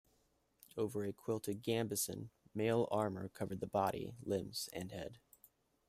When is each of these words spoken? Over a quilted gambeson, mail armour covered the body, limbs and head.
Over 0.75 1.03
a 1.05 1.13
quilted 1.13 1.61
gambeson, 1.61 2.31
mail 2.55 2.87
armour 2.89 3.29
covered 3.29 3.59
the 3.59 3.67
body, 3.67 4.15
limbs 4.23 4.67
and 4.73 4.91
head. 4.91 5.19